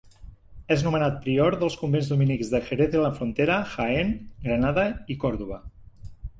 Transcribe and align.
És 0.75 0.83
nomenat 0.87 1.19
prior 1.25 1.57
dels 1.63 1.75
convents 1.81 2.09
dominics 2.15 2.51
de 2.55 2.63
Jerez 2.71 2.91
de 2.97 3.05
la 3.05 3.13
Frontera, 3.21 3.61
Jaén, 3.77 4.17
Granada 4.49 4.89
i 5.17 5.23
Còrdova. 5.27 5.65